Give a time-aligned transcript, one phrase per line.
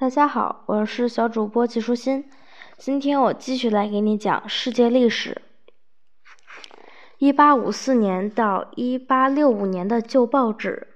[0.00, 2.30] 大家好，我是小主播季舒心。
[2.76, 5.42] 今天我继续来给你讲世界历史。
[7.18, 10.86] 一八五四年到一八六五年的旧报纸。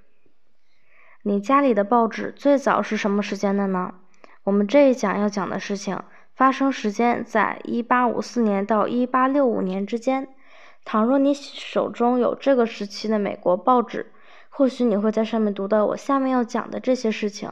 [1.24, 3.92] 你家里的报纸最早是什么时间的呢？
[4.44, 6.00] 我们这一讲要讲的事情
[6.36, 10.28] 发生时间在一八五四年到一八六五年之间。
[10.84, 14.12] 倘若你手中有这个时期的美国报纸，
[14.48, 17.50] 或许你会在上面读到我下面要讲的这些事情。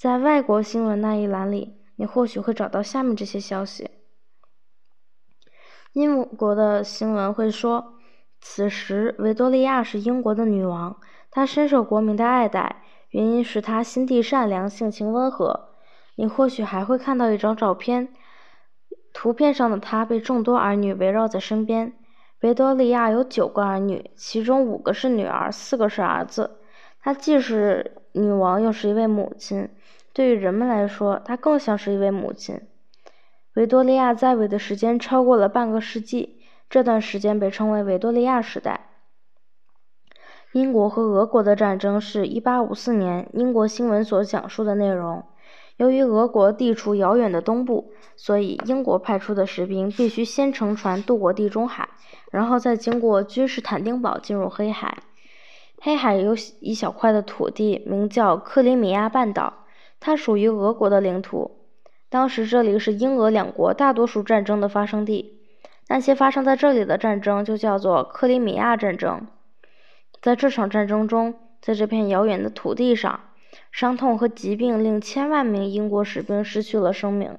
[0.00, 3.90] 在外国新闻那一栏里，你或许会找到下面这些消息。
[5.92, 7.98] 英国的新闻会说，
[8.40, 10.96] 此时维多利亚是英国的女王，
[11.30, 12.76] 她深受国民的爱戴，
[13.10, 15.68] 原因是她心地善良，性情温和。
[16.14, 18.14] 你或许还会看到一张照片，
[19.12, 21.92] 图片上的她被众多儿女围绕在身边。
[22.40, 26.58] 维多利亚有九个儿女，其中五个是女儿，四个是儿子。
[27.02, 29.68] 她既是女王，又是一位母亲。
[30.20, 32.60] 对于人们来说，她更像是一位母亲。
[33.54, 38.90] 维多利亚在位的时间超过了半个世纪，这段时间被称为维多利亚时代。
[40.52, 45.24] 英国和俄国的战争是一八五四年英国新闻所讲述的内容。
[45.78, 51.88] 由于俄国地处遥远的东部，所以英国派出的士兵必须先乘船渡过地中海，
[52.30, 54.98] 然后再经过君士坦丁堡进入黑海。
[55.80, 59.54] 黑海有一小块的土地，名叫克里米亚半岛。
[60.00, 61.58] 它属于俄国的领土。
[62.08, 65.38] 当时这里是英俄两国大多数战争的发生地。
[65.86, 69.26] 那些发生在这里的战争就叫做克里米亚战争。
[70.22, 73.20] 在这场战争中，在这片遥远的土地上，
[73.72, 77.38] 伤痛和疾病令千万名英国士兵失去了生命。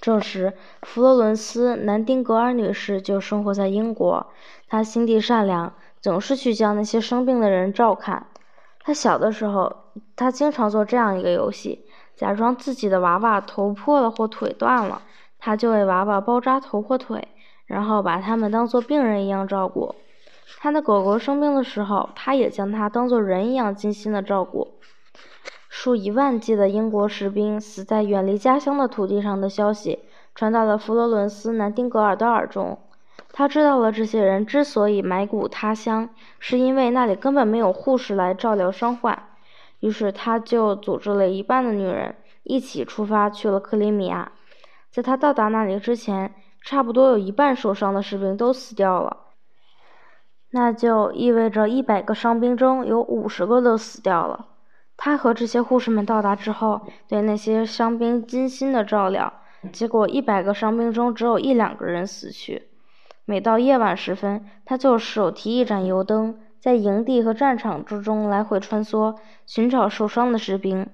[0.00, 4.26] 这时，佛罗伦斯·南丁格尔女士就生活在英国。
[4.68, 8.26] 她心地善良，总是去将那些生病的人照看。
[8.84, 9.80] 他小的时候。
[10.16, 15.02] 他经常做这样一个游戏：假装自己的娃娃头破了或腿断了，
[15.38, 17.28] 他就为娃娃包扎头或腿，
[17.66, 19.94] 然后把他们当做病人一样照顾。
[20.58, 24.72] 他的狗狗生病的时候，他也将它当做人一样精心的照顾。
[25.68, 30.00] 数以万计的英国士兵死在远离家乡的土地上的消息
[30.34, 32.78] 传到了佛罗伦斯·南丁格尔的耳中。
[33.32, 36.08] 他知道了这些人之所以埋骨他乡，
[36.38, 39.30] 是因为那里根本没有护士来照料伤患。
[39.80, 44.32] 于是，他就组织了一半的女人一起出发去了克里米亚。
[44.90, 46.32] 在他到达那里之前，
[46.62, 49.16] 差不多有一半受伤的士兵都死掉了。
[50.52, 54.46] 那就意味着一百个伤兵中有五十个都死掉了。
[54.96, 59.32] 他和这些护士们到达之后，对那些伤兵精心的照料，
[59.72, 62.68] 结果一百个伤兵中只有一两个人死去。
[63.26, 66.38] 每到夜晚时分，他就手提一盏油灯。
[66.60, 70.86] 在营地和战场之中来回穿梭，寻找受伤的士兵。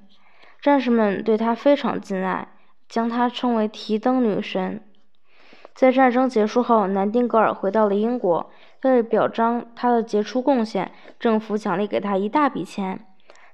[0.60, 2.48] 战士们对他非常敬爱，
[2.88, 4.82] 将他称为“提灯女神”。
[5.72, 8.50] 在战争结束后，南丁格尔回到了英国。
[8.82, 13.06] 为了表彰他的杰出贡献，政府奖励给他一大笔钱。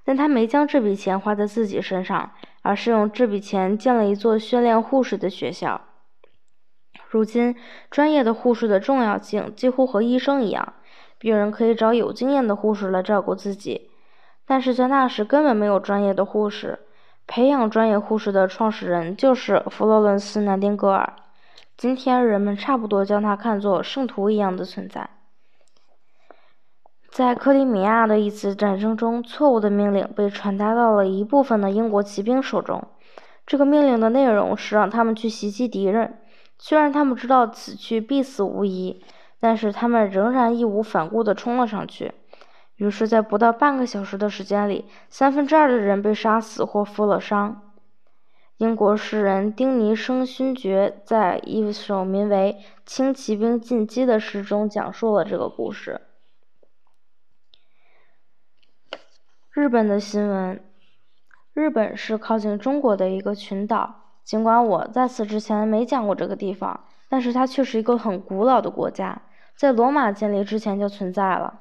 [0.02, 2.30] 但他没将这笔钱花在自己身上，
[2.62, 5.80] 而是用这笔钱建了一座训练护士的学校。
[7.16, 7.56] 如今，
[7.90, 10.74] 专业的护士的重要性几乎和医生一样。
[11.18, 13.90] 病人可以找有经验的护士来照顾自己，
[14.46, 16.80] 但是在那时根本没有专业的护士。
[17.26, 21.14] 培养专业护士的创始人就是弗洛伦斯·南丁格尔。
[21.76, 25.08] 今天人们差不多将他看作圣徒一样的存在。
[27.10, 32.84] 在克里米亚的一次战争中，错误的命令被传达到了一部分的英国骑兵手中。
[33.46, 36.18] 这个命令的内容是让他们去袭击敌人，
[36.58, 39.04] 虽然他们知道此去必死无疑。
[39.38, 42.14] 但是他们仍然义无反顾地冲了上去。
[42.76, 47.74] 于是，在不到半个小时的时间里，三分之二的人被杀死或负了伤。
[48.56, 52.56] 英国诗人丁尼生勋爵在一首名为
[52.86, 56.00] 《轻骑兵进击》的诗中讲述了这个故事。
[59.50, 60.64] 日本的新闻：
[61.52, 64.05] 日本是靠近中国的一个群岛。
[64.26, 66.80] 尽管我在此之前没讲过这个地方。
[67.08, 69.22] 但是它却是一个很古老的国家，
[69.54, 71.60] 在罗马建立之前就存在了。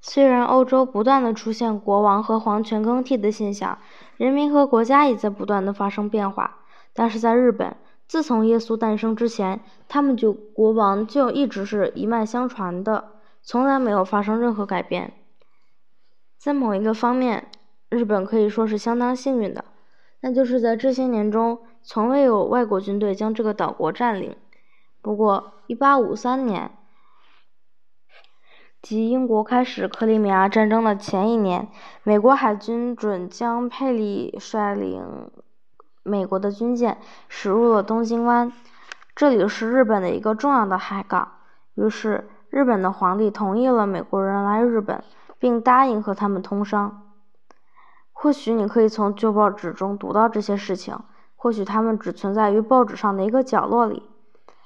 [0.00, 3.76] 虽然欧洲不断的出现国王和皇权更替的现象，
[4.16, 6.58] 人民和国家也在不断的发生变化，
[6.94, 7.76] 但是在日本，
[8.06, 9.58] 自从耶稣诞生之前，
[9.88, 15.12] 他们就国王就一直是一脉相传的，从来没有发生任何改变。
[16.38, 17.48] 在某一个方面，
[17.88, 19.64] 日本可以说是相当幸运的，
[20.20, 21.60] 那就是在这些年中。
[21.82, 24.36] 从未有外国军队将这个岛国占领。
[25.00, 26.72] 不过，1853年，
[28.82, 31.68] 即英国开始克里米亚战争的前一年，
[32.02, 35.30] 美国海军准将佩里率领
[36.02, 38.52] 美国的军舰驶入了东京湾，
[39.16, 41.32] 这里是日本的一个重要的海港。
[41.74, 45.02] 于是，日本的皇帝同意了美国人来日本，
[45.38, 47.09] 并答应和他们通商。
[48.22, 50.94] 或许你可以从旧报纸中读到这些事情，
[51.36, 54.02] 或许它们只存在于报纸上的一个角落里。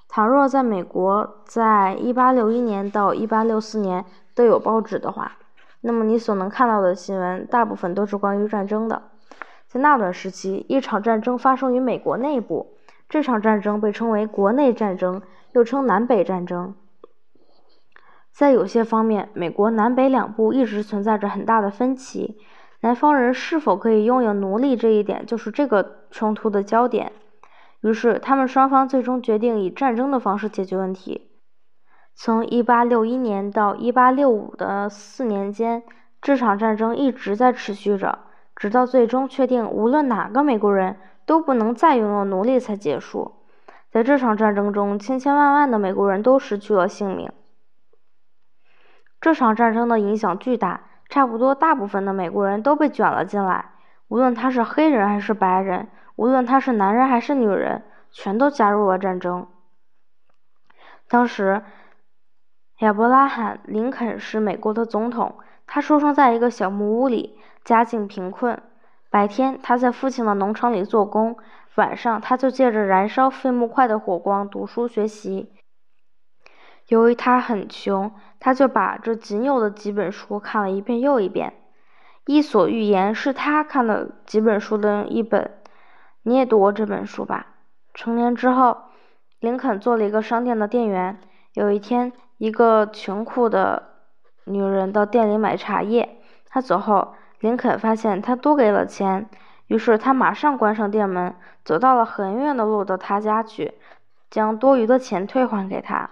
[0.09, 4.05] 倘若在美国，在1861年到1864年
[4.35, 5.37] 都有报纸的话，
[5.83, 9.03] 那么你所能看到的新闻大部分都是关于战争的。
[9.69, 12.75] 在那段时期，一场战争发生于美国内部，
[13.09, 15.23] 这场战争被称为国内战争，
[15.53, 16.75] 又称南北战争。
[18.33, 22.37] 在有些方面，美国南北两部一直存在着很大的分歧。
[22.85, 27.13] 南方人是否可以拥有奴隶这一点，就是这个冲突的焦点。
[27.81, 31.31] 于是，他们双方最终决定以战争的方式解决问题。
[32.15, 35.83] 从1861年到1865的四年间，
[36.21, 38.19] 这场战争一直在持续着，
[38.55, 43.37] 直到最终确定无论哪个美国人都不能再拥有奴隶才结束。
[43.91, 47.33] 在这场战争中，千千万万的美国人都失去了性命。
[49.23, 50.91] 这场战争的影响巨大。
[51.09, 53.73] 差不多大部分的美国人都被卷了进来，
[54.09, 59.47] 无论他是黑人还是白人，无论他是男人还是女人，全都加入了战争。
[61.09, 61.63] 当时，
[62.81, 65.37] 亚伯拉罕·林肯是美国的总统。
[65.67, 68.61] 他出生在一个小木屋里，家境贫困。
[69.09, 71.37] 白天他在父亲的农场里做工，
[71.77, 75.53] 晚上他就借着燃烧废木块的火光读书学习。
[76.89, 81.51] 由于他很穷，他就把这仅有的几本书看了一遍又一遍。
[82.27, 85.51] 《伊索寓言》是他看的几本书的一本。
[86.23, 87.47] 你也读过这本书吧？
[87.93, 88.79] 成年之后，
[89.41, 91.19] 林肯做了一个商店的店员。
[91.53, 93.83] 有一天，一个穷苦的
[94.45, 96.17] 女人到店里买茶叶。
[96.49, 99.29] 她走后，林肯发现她多给了钱，
[99.67, 101.35] 于是他马上关上店门，
[101.65, 103.75] 走到了很远的路到她家去，
[104.31, 106.11] 将多余的钱退还给她。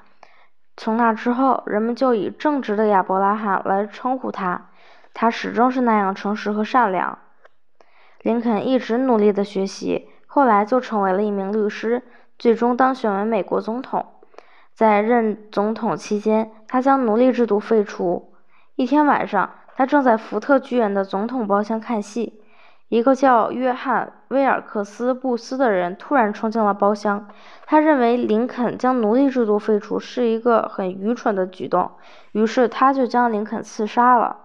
[0.83, 4.67] 从那之后，人们就以正直的亚伯拉罕来称呼他。
[5.15, 7.21] 他始终是那样诚实和善良。
[8.23, 12.03] 林肯一直努力的学习，后来就成为了一名律师，
[12.37, 14.05] 最终当选为美国总统。
[14.75, 18.35] 在任总统期间，他将奴隶制度废除。
[18.75, 22.42] 一天晚上，他正在福特剧院的总统包厢看戏。
[22.93, 27.27] 一个叫约翰·威尔克斯·布斯的人突然冲进了包厢。
[27.65, 31.93] 他认为林肯将奴隶制度废除是一个很愚蠢的举动，
[32.33, 34.37] 于是他就将林肯刺杀了。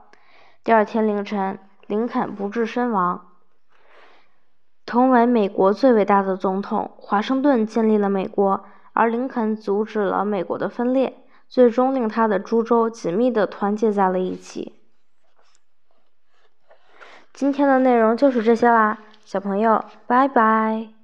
[0.64, 3.20] 第二天凌晨，林肯不治身亡。
[4.86, 8.64] 同为美国最伟大的总统，华盛顿建立了美国，
[8.94, 11.18] 而林肯阻止了美国的分裂，
[11.50, 14.77] 最终令他的诸州紧密地团结在了一起。
[17.38, 20.97] 今天的内容就是这些啦，小朋友，拜拜。